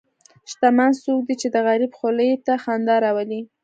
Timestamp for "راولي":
3.05-3.41